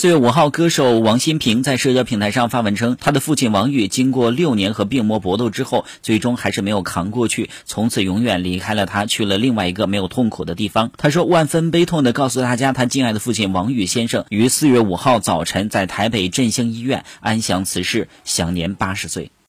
[0.00, 10.92] 四月五号，歌手王心平在社交平台上发文称，他的父亲王宇经过六年和病魔搏斗之后，最终还是没有扛过去，从此永远离开了他，去了另外一个没有痛苦的地方。
[10.96, 19.32] 他说，万分悲痛地告诉大家，他敬爱的父亲王宇先生于四月五号早晨在台北振兴医院安详辞世，享年八十岁。